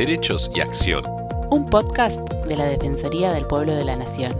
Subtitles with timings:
[0.00, 1.04] Derechos y Acción.
[1.50, 4.32] Un podcast de la Defensoría del Pueblo de la Nación.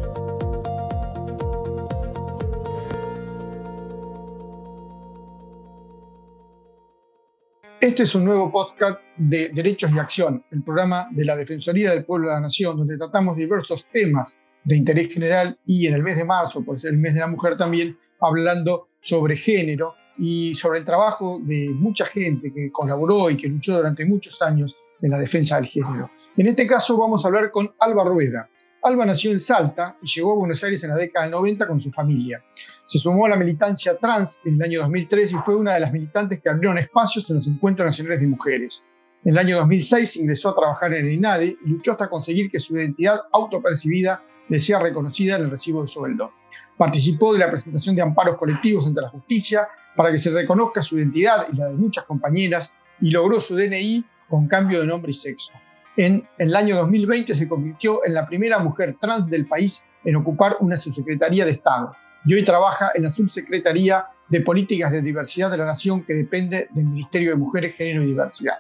[7.79, 12.07] Este es un nuevo podcast de Derechos y Acción, el programa de la Defensoría del
[12.07, 16.17] Pueblo de la Nación, donde tratamos diversos temas de interés general y en el mes
[16.17, 20.79] de marzo, por ser el mes de la mujer también, hablando sobre género y sobre
[20.79, 25.19] el trabajo de mucha gente que colaboró y que luchó durante muchos años en la
[25.19, 26.11] defensa del género.
[26.37, 28.49] En este caso vamos a hablar con Alba Rueda.
[28.83, 31.81] Alba nació en Salta y llegó a Buenos Aires en la década del 90 con
[31.81, 32.43] su familia.
[32.87, 35.93] Se sumó a la militancia trans en el año 2003 y fue una de las
[35.93, 38.83] militantes que abrieron espacios en los encuentros nacionales de mujeres.
[39.23, 42.59] En el año 2006 ingresó a trabajar en el INADE y luchó hasta conseguir que
[42.59, 46.33] su identidad autopercibida le sea reconocida en el recibo de sueldo.
[46.79, 50.97] Participó de la presentación de amparos colectivos ante la justicia para que se reconozca su
[50.97, 52.73] identidad y la de muchas compañeras
[53.03, 55.53] y logró su DNI con cambio de nombre y sexo.
[55.97, 60.57] En, el año 2020 se convirtió en la primera mujer trans del país en ocupar
[60.61, 65.59] una subsecretaría de Estado y hoy trabaja en la subsecretaría de Políticas de Diversidad de
[65.59, 68.59] la Nación que depende del Ministerio de Mujeres, Género y Diversidad.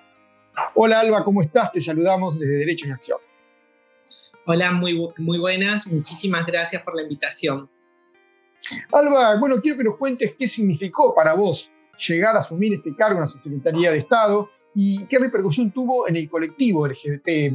[0.75, 1.70] Hola Alba, ¿cómo estás?
[1.70, 3.19] Te saludamos desde Derechos y Acción.
[4.47, 7.70] Hola, muy, muy buenas, muchísimas gracias por la invitación.
[8.92, 11.70] Alba, bueno, quiero que nos cuentes qué significó para vos
[12.08, 16.17] llegar a asumir este cargo en la subsecretaría de Estado y qué repercusión tuvo en
[16.17, 17.53] el colectivo LGBT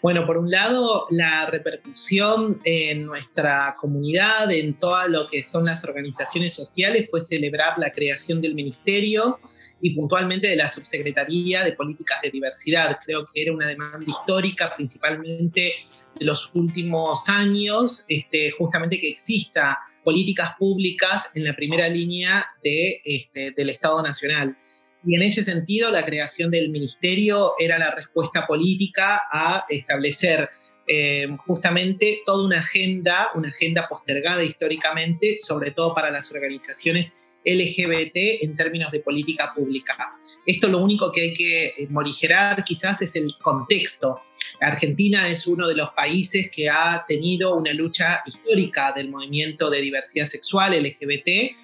[0.00, 5.84] Bueno, por un lado, la repercusión en nuestra comunidad, en todo lo que son las
[5.84, 9.40] organizaciones sociales, fue celebrar la creación del ministerio
[9.80, 12.98] y puntualmente de la Subsecretaría de Políticas de Diversidad.
[13.04, 15.72] Creo que era una demanda histórica, principalmente
[16.18, 23.00] de los últimos años, este, justamente que exista políticas públicas en la primera línea de,
[23.04, 24.56] este, del Estado Nacional.
[25.04, 30.48] Y en ese sentido, la creación del ministerio era la respuesta política a establecer
[30.86, 38.42] eh, justamente toda una agenda, una agenda postergada históricamente, sobre todo para las organizaciones LGBT
[38.42, 40.18] en términos de política pública.
[40.44, 44.20] Esto lo único que hay que eh, morigerar quizás es el contexto.
[44.60, 49.80] Argentina es uno de los países que ha tenido una lucha histórica del movimiento de
[49.80, 51.56] diversidad sexual LGBT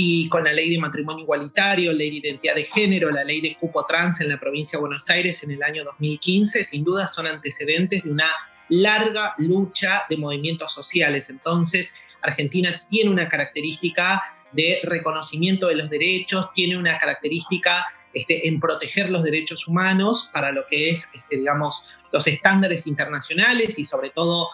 [0.00, 3.56] y con la ley de matrimonio igualitario, ley de identidad de género, la ley de
[3.56, 7.26] cupo trans en la provincia de Buenos Aires en el año 2015, sin duda son
[7.26, 8.30] antecedentes de una
[8.68, 11.30] larga lucha de movimientos sociales.
[11.30, 11.92] Entonces,
[12.22, 14.22] Argentina tiene una característica
[14.52, 17.84] de reconocimiento de los derechos, tiene una característica
[18.18, 23.78] este, en proteger los derechos humanos para lo que es, este, digamos, los estándares internacionales
[23.78, 24.48] y sobre todo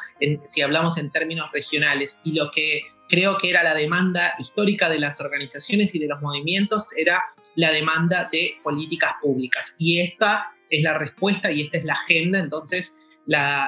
[0.44, 2.20] si hablamos en términos regionales.
[2.24, 6.20] Y lo que creo que era la demanda histórica de las organizaciones y de los
[6.20, 7.22] movimientos era
[7.54, 9.74] la demanda de políticas públicas.
[9.78, 12.38] Y esta es la respuesta y esta es la agenda.
[12.38, 12.98] Entonces,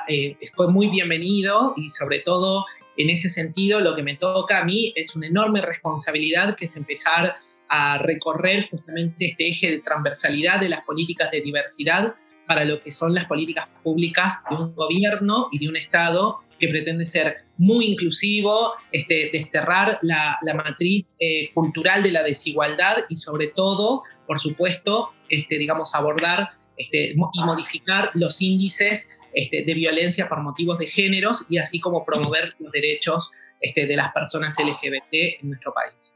[0.08, 4.64] eh, fue muy bienvenido y sobre todo en ese sentido lo que me toca a
[4.64, 7.36] mí es una enorme responsabilidad que es empezar
[7.68, 12.14] a recorrer justamente este eje de transversalidad de las políticas de diversidad
[12.46, 16.68] para lo que son las políticas públicas de un gobierno y de un Estado que
[16.68, 23.48] pretende ser muy inclusivo, este, desterrar la, matriz eh, cultural de la desigualdad y sobre
[23.48, 30.42] todo, por supuesto, este, digamos, abordar este, y modificar los índices este, de violencia por
[30.42, 35.48] motivos de géneros y así como promover los derechos este, de las personas LGBT en
[35.48, 36.15] nuestro país.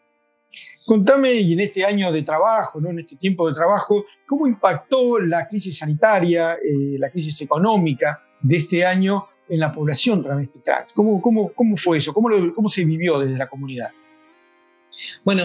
[0.84, 2.90] Contame, y en este año de trabajo, ¿no?
[2.90, 8.56] en este tiempo de trabajo, ¿cómo impactó la crisis sanitaria, eh, la crisis económica de
[8.56, 10.92] este año en la población travesti trans?
[10.92, 11.20] ¿Cómo,
[11.76, 12.12] fue eso?
[12.12, 13.90] ¿Cómo, ¿Cómo se vivió desde la comunidad?
[15.24, 15.44] Bueno,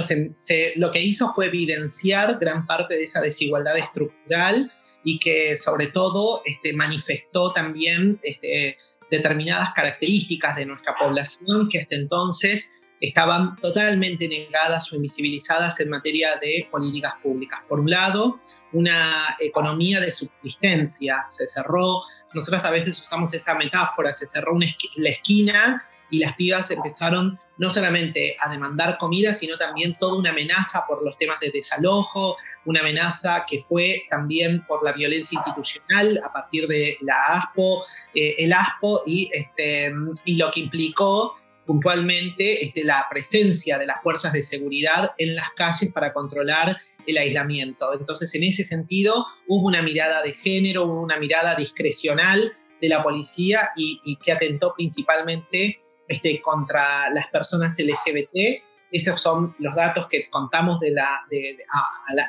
[0.75, 4.71] lo que hizo fue evidenciar gran parte de esa desigualdad estructural
[5.03, 8.77] y que sobre todo este, manifestó también este,
[9.11, 12.67] determinadas características de nuestra población que hasta entonces
[13.07, 17.59] estaban totalmente negadas o invisibilizadas en materia de políticas públicas.
[17.67, 18.39] Por un lado,
[18.73, 21.23] una economía de subsistencia.
[21.27, 22.01] Se cerró,
[22.33, 27.39] nosotros a veces usamos esa metáfora, se cerró una la esquina y las pibas empezaron
[27.57, 32.37] no solamente a demandar comida, sino también toda una amenaza por los temas de desalojo,
[32.65, 37.83] una amenaza que fue también por la violencia institucional a partir de la ASPO,
[38.13, 39.93] eh, el ASPO y, este,
[40.25, 45.49] y lo que implicó puntualmente este, la presencia de las fuerzas de seguridad en las
[45.51, 46.77] calles para controlar
[47.07, 47.93] el aislamiento.
[47.97, 53.69] Entonces, en ese sentido, hubo una mirada de género, una mirada discrecional de la policía
[53.75, 58.63] y, que atentó principalmente este, contra las personas LGBT.
[58.91, 60.95] Esos son los datos que contamos de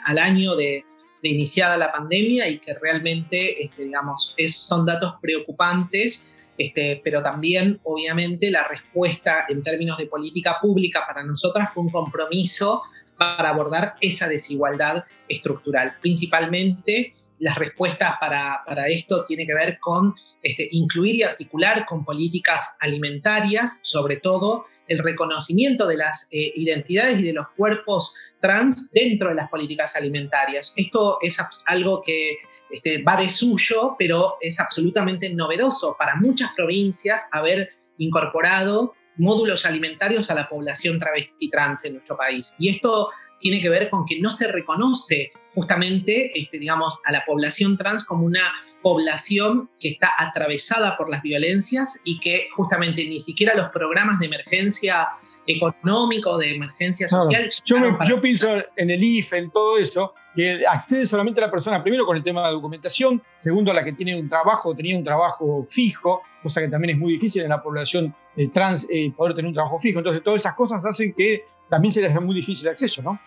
[0.04, 0.84] al año de,
[1.22, 8.50] iniciada la pandemia y que realmente, este, digamos, son datos preocupantes, este, pero también, obviamente,
[8.50, 12.82] la respuesta en términos de política pública para nosotras fue un compromiso
[13.18, 20.14] para abordar esa desigualdad estructural, principalmente las respuestas para, para, esto tiene que ver con
[20.42, 27.20] este, incluir y articular con políticas alimentarias, sobre todo el reconocimiento de las eh, identidades
[27.20, 30.72] y de los cuerpos trans dentro de las políticas alimentarias.
[30.76, 32.38] Esto es algo que
[32.70, 40.30] este, va de suyo, pero es absolutamente novedoso para muchas provincias haber incorporado módulos alimentarios
[40.30, 42.54] a la población travesti trans en nuestro país.
[42.58, 47.24] Y esto tiene que ver con que no se reconoce justamente, este, digamos, a la
[47.24, 48.52] población trans como una
[48.86, 54.26] población que está atravesada por las violencias y que justamente ni siquiera los programas de
[54.26, 55.08] emergencia
[55.44, 57.50] económico, de emergencia social.
[57.64, 58.46] Yo, pienso
[58.76, 62.22] en el IFE, en todo eso, que accede solamente a la persona, primero con el
[62.22, 66.22] tema de la documentación, segundo a la que tiene un trabajo, tenía un trabajo fijo,
[66.40, 69.54] cosa que también es muy difícil en la población eh, trans eh, poder tener un
[69.54, 69.98] trabajo fijo.
[69.98, 73.18] Entonces, todas esas cosas hacen que también se les sea muy difícil el acceso, ¿no?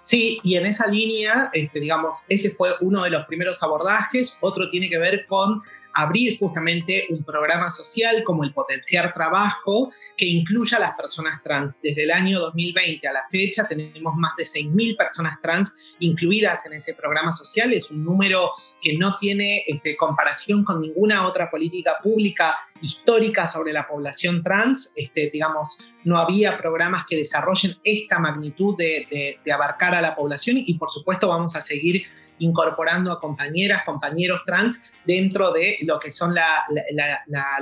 [0.00, 4.38] Sí, y en esa línea, este, digamos, ese fue uno de los primeros abordajes.
[4.40, 5.62] Otro tiene que ver con
[5.94, 11.76] abrir justamente un programa social como el Potenciar Trabajo que incluya a las personas trans.
[11.82, 16.74] Desde el año 2020 a la fecha tenemos más de 6.000 personas trans incluidas en
[16.74, 17.72] ese programa social.
[17.72, 18.50] Es un número
[18.80, 24.92] que no tiene este, comparación con ninguna otra política pública histórica sobre la población trans.
[24.96, 30.56] Este, digamos, no había programas que desarrollen esta magnitud de, de abarcar a la población
[30.58, 32.04] y por supuesto vamos a seguir
[32.42, 36.64] incorporando a compañeras, compañeros trans dentro de lo que son la,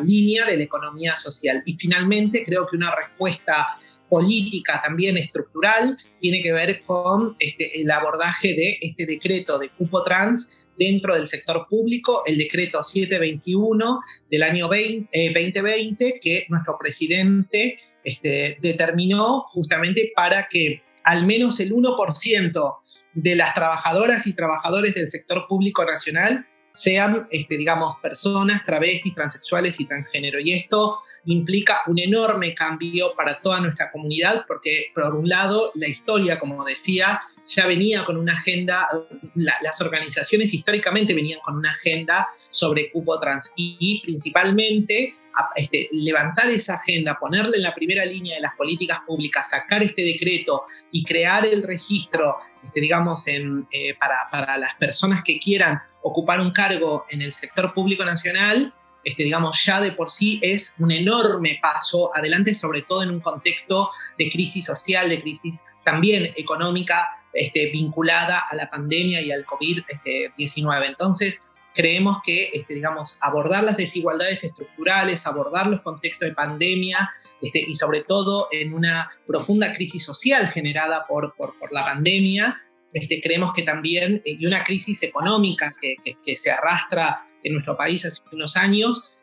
[0.02, 1.62] línea de la economía social.
[1.66, 3.78] Y finalmente creo que una respuesta
[4.08, 10.02] política también estructural tiene que ver con este, el abordaje de este decreto de cupo
[10.02, 14.00] trans dentro del sector público, el decreto 721
[14.30, 21.72] del año 2020 eh, que nuestro presidente este, determinó justamente para que al menos el
[21.72, 22.76] 1%
[23.14, 29.80] de las trabajadoras y trabajadores del sector público nacional sean, este, digamos, personas travestis, transexuales
[29.80, 30.38] y transgénero.
[30.40, 35.88] Y esto implica un enorme cambio para toda nuestra comunidad, porque por un lado, la
[35.88, 38.88] historia, como decía, ya venía con una agenda,
[39.34, 45.14] las organizaciones históricamente venían con una agenda sobre cupo trans y principalmente
[45.54, 50.02] este, levantar esa agenda, ponerla en la primera línea de las políticas públicas, sacar este
[50.02, 53.64] decreto y crear el registro, este, digamos, eh,
[53.98, 58.72] para, las personas que quieran ocupar un cargo en el sector público nacional,
[59.04, 63.20] este, digamos, ya de por sí es un enorme paso adelante, sobre todo en un
[63.20, 69.46] contexto de crisis social, de crisis también económica, este, vinculada a la pandemia y al
[69.46, 70.86] COVID-19.
[70.86, 71.42] Entonces,
[71.80, 77.10] creemos que, este, digamos, abordar las desigualdades estructurales, abordar los contextos de pandemia
[77.40, 81.34] este, y sobre todo en una profunda crisis social generada por,
[81.70, 82.60] la pandemia,
[82.92, 88.04] este, creemos que también, eh, y una crisis económica que, se arrastra en nuestro país
[88.04, 89.14] hace unos años,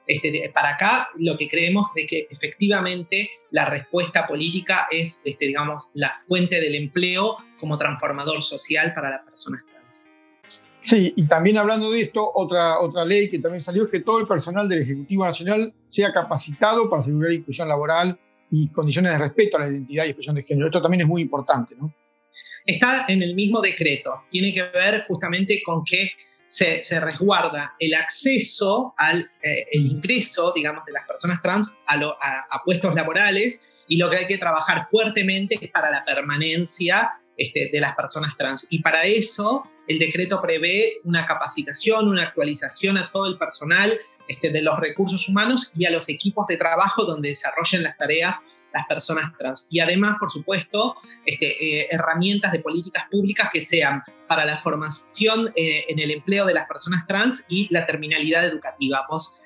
[0.51, 6.59] para acá lo que creemos es que efectivamente la respuesta política es, digamos, la fuente
[6.59, 9.63] del empleo como transformador social para las personas
[10.87, 14.21] Sí, y también hablando de esto, otra, otra ley que también salió es que todo
[14.21, 18.17] el personal del Ejecutivo Nacional sea capacitado para asegurar inclusión laboral
[18.49, 20.67] y condiciones de respeto a la identidad y expresión de género.
[20.67, 21.93] Esto también es muy importante, ¿no?
[22.65, 24.23] Está en el mismo decreto.
[24.29, 26.09] Tiene que ver justamente con que
[26.47, 31.97] se, se resguarda el acceso al eh, el ingreso, digamos, de las personas trans a,
[32.49, 37.69] a, puestos laborales y lo que hay que trabajar fuertemente es para la permanencia este,
[37.71, 38.67] de las personas trans.
[38.71, 44.49] Y para eso el decreto prevé una capacitación, una actualización a todo el personal este,
[44.49, 48.35] de los recursos humanos y a los equipos de trabajo donde desarrollen las tareas
[48.73, 49.67] las personas trans.
[49.71, 55.51] Y además, por supuesto, este, eh, herramientas de políticas públicas que sean para la formación
[55.55, 59.05] eh, en el empleo de las personas trans y la terminalidad educativa.
[59.09, 59.41] Vos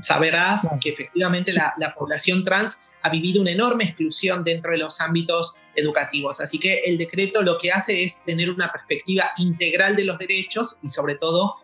[0.00, 5.00] sabrás que efectivamente la, la población trans ha vivido una enorme exclusión dentro de los
[5.00, 6.40] ámbitos educativos.
[6.40, 10.78] Así que el decreto lo que hace es tener una perspectiva integral de los derechos
[10.82, 11.56] y sobre todo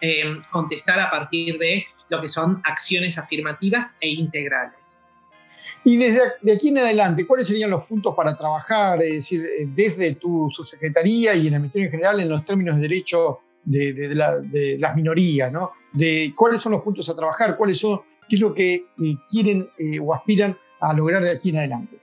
[0.00, 4.98] eh, contestar a partir de lo que son acciones afirmativas e integrales.
[5.84, 9.68] Y desde de aquí en adelante, ¿cuáles serían los puntos para trabajar, es decir, eh,
[9.68, 14.76] desde tu subsecretaría y en el Ministerio en general en los términos de derecho de,
[14.80, 15.72] las minorías, ¿no?
[15.92, 18.84] De cuáles son los puntos a trabajar, cuáles son, qué es lo que eh,
[19.30, 19.70] quieren
[20.02, 21.98] o aspiran a lograr de aquí en adelante.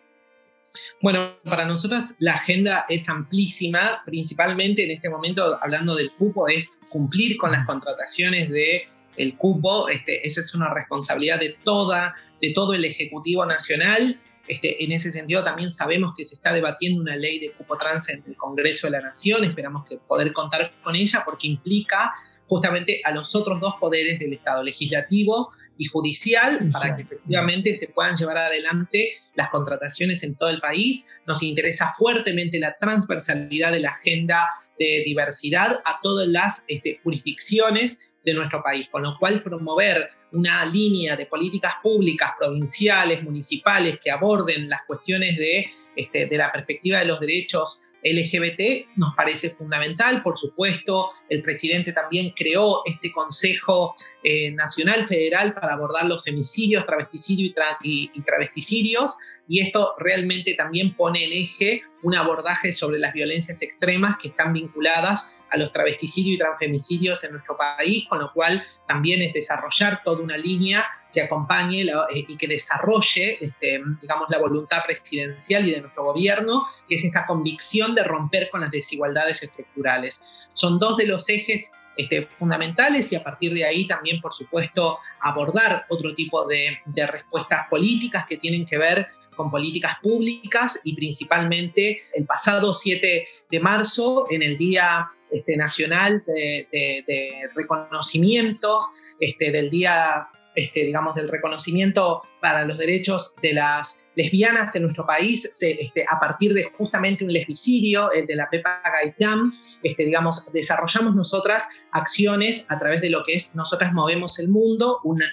[1.01, 6.67] Bueno, para nosotras la agenda es amplísima, principalmente en este momento hablando del cupo, es
[6.89, 8.87] cumplir con las contrataciones de
[9.17, 14.19] el cupo, este, esa es una responsabilidad de, toda, de todo el Ejecutivo Nacional.
[14.47, 18.09] Este, en ese sentido también sabemos que se está debatiendo una ley de cupo trans
[18.09, 22.11] en el Congreso de la Nación, esperamos poder contar con ella porque implica
[22.47, 27.87] justamente a los otros dos poderes del Estado, legislativo y judicial para que efectivamente se
[27.87, 31.05] puedan llevar adelante las contrataciones en todo el país.
[31.25, 34.45] Nos interesa fuertemente la transversalidad de la agenda
[34.79, 40.65] de diversidad a todas las este, jurisdicciones de nuestro país, con lo cual promover una
[40.65, 45.65] línea de políticas públicas provinciales, municipales, que aborden las cuestiones de,
[45.95, 50.21] este, de la perspectiva de los derechos LGBT nos parece fundamental.
[50.21, 56.85] Por supuesto, el presidente también creó este Consejo eh, Nacional Federal para abordar los femicidios,
[56.85, 59.17] travesticidios y, y, travesticidios.
[59.47, 64.53] Y esto realmente también pone en eje un abordaje sobre las violencias extremas que están
[64.53, 70.01] vinculadas a los travesticidios y transfemicidios en nuestro país, con lo cual también es desarrollar
[70.03, 75.71] toda una línea que acompañe eh, y que desarrolle, este, digamos, la voluntad presidencial y
[75.71, 80.23] de nuestro gobierno, que es esta convicción de romper con las desigualdades estructurales.
[80.53, 84.97] Son dos de los ejes este, fundamentales y a partir de ahí también, por supuesto,
[85.19, 92.01] abordar otro tipo de, respuestas políticas que tienen que ver con políticas públicas y principalmente
[92.13, 98.87] el pasado 7 de marzo, en el Día este, Nacional de, Reconocimiento,
[99.19, 105.05] este, del Día este, digamos, del reconocimiento para los derechos de las lesbianas en nuestro
[105.05, 109.51] país este, a partir de justamente un lesbicidio, el de la Pepa Gaitán,
[109.81, 114.99] este, digamos, desarrollamos nosotras acciones a través de lo que es Nosotras Movemos el Mundo,
[115.03, 115.25] una,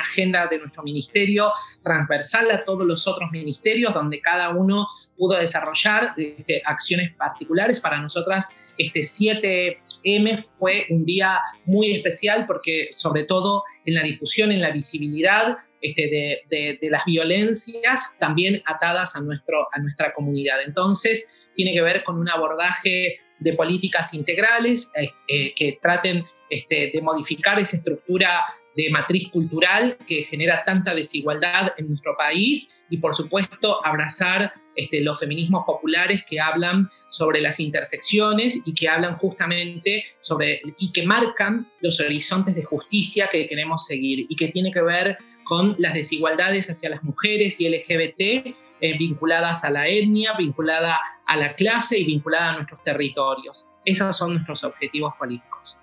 [0.00, 4.86] agenda de nuestro ministerio transversal a todos los otros ministerios, donde cada uno
[5.16, 7.80] pudo desarrollar este, acciones particulares.
[7.80, 14.52] Para nosotras, este 7M fue un día muy especial porque sobre todo en la difusión,
[14.52, 20.62] en la visibilidad este, de, las violencias también atadas a, nuestro, a nuestra comunidad.
[20.62, 26.90] Entonces, tiene que ver con un abordaje de políticas integrales eh, eh, que traten este,
[26.94, 28.44] de modificar esa estructura
[28.76, 35.00] de matriz cultural que genera tanta desigualdad en nuestro país y por supuesto abrazar este,
[35.00, 41.06] los feminismos populares que hablan sobre las intersecciones y que hablan justamente sobre y que
[41.06, 45.94] marcan los horizontes de justicia que queremos seguir y que tiene que ver con las
[45.94, 51.98] desigualdades hacia las mujeres y LGBT eh, vinculadas a la etnia, vinculada a la clase
[51.98, 53.70] y vinculada a nuestros territorios.
[53.84, 55.78] Esos son nuestros objetivos políticos.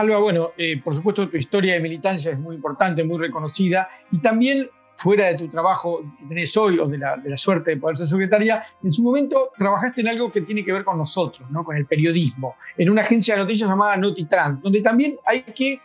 [0.00, 4.18] Alba, bueno, eh, por supuesto tu historia de militancia es muy importante, muy reconocida y
[4.18, 8.06] también fuera de tu trabajo que tenés hoy o de la, suerte de poder ser
[8.06, 11.64] secretaria, en su momento trabajaste en algo que tiene que ver con nosotros, ¿no?
[11.64, 15.80] con el periodismo, en una agencia de noticias llamada NotiTrans, donde también hay que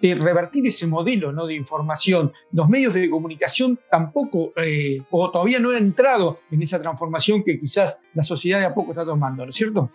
[0.00, 1.46] eh, revertir ese modelo ¿no?
[1.46, 2.32] de información.
[2.52, 7.58] Los medios de comunicación tampoco eh, o todavía no han entrado en esa transformación que
[7.58, 9.90] quizás la sociedad de a poco está tomando, ¿no es cierto?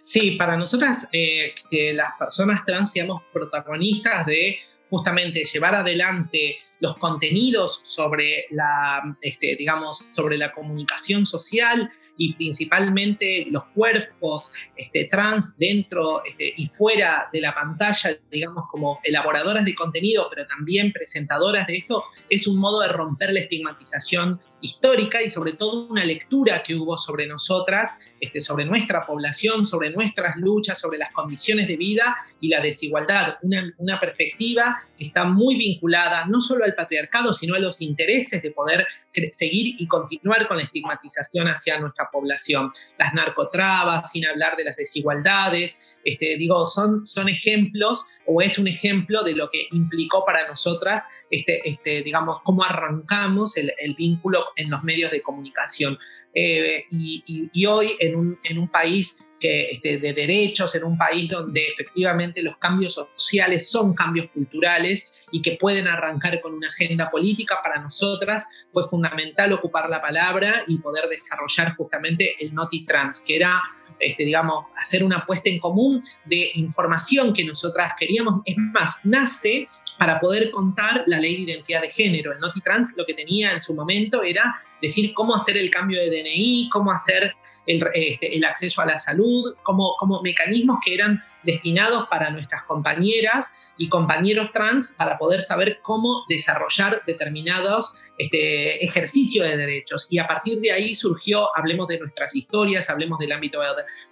[0.00, 4.58] Sí, para nosotras eh, que las personas trans seamos protagonistas de
[4.90, 13.46] justamente llevar adelante los contenidos sobre la, este, digamos, sobre la comunicación social y principalmente
[13.50, 19.74] los cuerpos este, trans dentro este, y fuera de la pantalla, digamos, como elaboradoras de
[19.74, 25.28] contenido, pero también presentadoras de esto, es un modo de romper la estigmatización histórica y
[25.28, 30.78] sobre todo una lectura que hubo sobre nosotras, este, sobre nuestra población, sobre nuestras luchas,
[30.78, 33.36] sobre las condiciones de vida y la desigualdad.
[33.42, 38.42] Una, una perspectiva que está muy vinculada no solo al patriarcado, sino a los intereses
[38.42, 38.86] de poder
[39.30, 42.72] seguir y continuar con la estigmatización hacia nuestra población.
[42.98, 48.68] Las narcotrabas, sin hablar de las desigualdades, este, digo, son, son ejemplos o es un
[48.68, 54.46] ejemplo de lo que implicó para nosotras, este, este, digamos, cómo arrancamos el, el vínculo
[54.56, 55.98] en los medios de comunicación.
[56.34, 61.28] Eh, y, hoy en un, en un país que, este, de derechos, en un país
[61.28, 67.10] donde efectivamente los cambios sociales son cambios culturales y que pueden arrancar con una agenda
[67.10, 73.20] política, para nosotras fue fundamental ocupar la palabra y poder desarrollar justamente el Noti Trans,
[73.20, 73.62] que era
[74.00, 78.42] este, digamos, hacer una apuesta en común de información que nosotras queríamos.
[78.44, 82.32] Es más, nace para poder contar la ley de identidad de género.
[82.32, 86.10] El NotiTrans lo que tenía en su momento era decir cómo hacer el cambio de
[86.10, 87.34] DNI, cómo hacer
[87.66, 92.62] el, este, el acceso a la salud, como, como mecanismos que eran destinados para nuestras
[92.64, 100.06] compañeras y compañeros trans para poder saber cómo desarrollar determinados este, ejercicios de derechos.
[100.10, 103.60] Y a partir de ahí surgió, hablemos de nuestras historias, hablemos del ámbito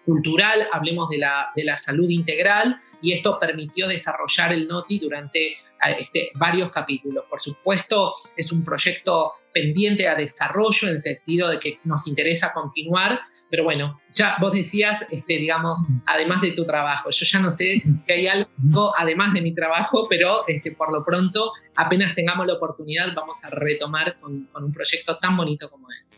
[0.04, 5.56] cultural, hablemos de la, de la salud integral, y esto permitió desarrollar el NOTI durante
[5.98, 7.24] este, varios capítulos.
[7.28, 12.52] Por supuesto, es un proyecto pendiente a desarrollo en el sentido de que nos interesa
[12.52, 13.20] continuar,
[13.52, 17.82] pero bueno, ya vos decías, este, digamos, además de tu trabajo, yo ya no sé
[18.02, 22.54] si hay algo además de mi trabajo, pero este, por lo pronto, apenas tengamos la
[22.54, 26.16] oportunidad, vamos a retomar con, un proyecto tan bonito como ese.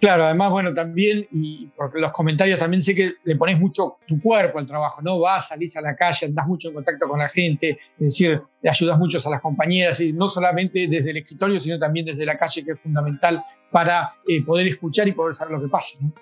[0.00, 4.20] Claro, además, bueno, también, y por los comentarios también sé que le pones mucho tu
[4.20, 5.18] cuerpo al trabajo, ¿no?
[5.18, 8.68] Vas, salís a la calle, andás mucho en contacto con la gente, es decir, le
[8.68, 12.66] ayudas mucho a las compañeras, no solamente desde el escritorio, sino también desde la calle,
[12.66, 16.12] que es fundamental para eh, poder escuchar y poder saber lo que pasa, ¿no?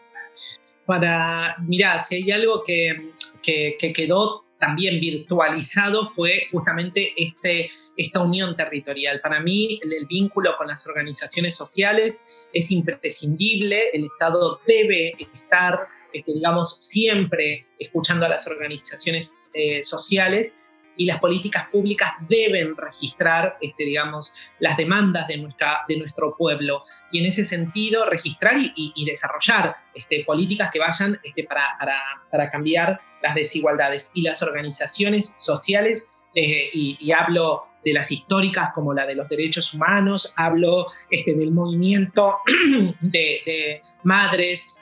[0.88, 8.20] Para, mirá, si hay algo que, que, que quedó también virtualizado fue justamente este esta
[8.20, 9.20] unión territorial.
[9.20, 16.32] Para mí, el, vínculo con las organizaciones sociales es imprescindible, el Estado debe estar, este,
[16.32, 20.54] digamos, siempre escuchando a las organizaciones eh, sociales
[20.98, 26.82] y las políticas públicas deben registrar, este, digamos, las demandas de, nuestra, de nuestro pueblo
[27.12, 31.94] y en ese sentido registrar y, desarrollar este, políticas que vayan este, para, para,
[32.30, 34.10] para, cambiar las desigualdades.
[34.12, 39.72] Y las organizaciones sociales, eh, y, hablo de las históricas como la de los derechos
[39.74, 40.86] humanos, hablo
[41.24, 42.38] del movimiento
[43.00, 44.74] de, madres,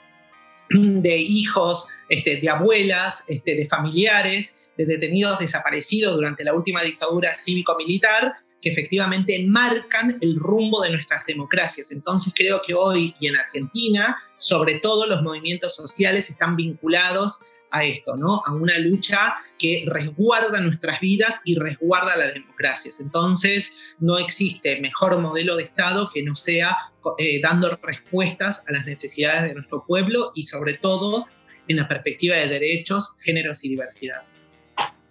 [0.71, 8.69] de hijos, de abuelas, de familiares, de detenidos desaparecidos durante la última dictadura cívico-militar, que
[8.69, 11.91] efectivamente marcan el rumbo de nuestras democracias.
[11.91, 17.83] Entonces creo que hoy y en Argentina, sobre todo los movimientos sociales están vinculados a
[17.83, 18.41] esto, ¿no?
[18.45, 22.99] A una lucha que resguarda nuestras vidas y resguarda las democracias.
[22.99, 26.77] Entonces, no existe mejor modelo de Estado que no sea
[27.17, 31.25] eh, dando respuestas a las necesidades de nuestro pueblo y sobre todo
[31.67, 34.23] en la perspectiva de derechos, géneros y diversidad.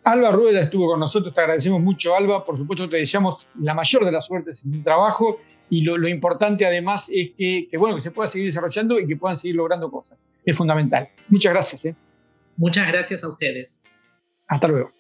[0.07, 2.45] Alba Rueda estuvo con nosotros, te agradecemos mucho, Alba.
[2.45, 6.65] Por supuesto, te deseamos la mayor de las suertes en tu trabajo y lo, importante
[6.65, 9.91] además es que, que, bueno, que se pueda seguir desarrollando y que puedan seguir logrando
[9.91, 10.25] cosas.
[10.45, 11.09] Es fundamental.
[11.29, 11.87] Muchas gracias.
[11.87, 11.97] ¿eh?
[12.57, 13.83] Muchas gracias a ustedes.
[14.47, 14.93] Hasta luego.